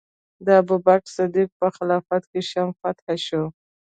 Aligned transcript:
د 0.45 0.47
ابوبکر 0.61 1.09
صدیق 1.17 1.49
په 1.59 1.67
خلافت 1.75 2.23
کې 2.31 2.41
شام 2.49 2.69
فتح 2.79 3.07
شو. 3.25 3.43